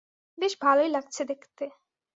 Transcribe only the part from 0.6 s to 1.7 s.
ভালোই লাগছে দেখতে।